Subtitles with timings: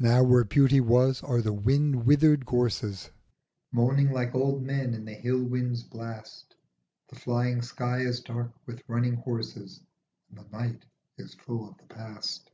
[0.00, 3.10] Now where Beauty was are the wind withered gorses
[3.70, 6.56] Moaning like old men in the hill wind's blast,
[7.10, 9.78] The flying sky is dark with running horses
[10.30, 10.84] And the night
[11.16, 12.50] is full of the past.